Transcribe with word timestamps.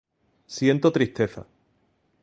Siento 0.47 0.89
tristeza 0.91 1.45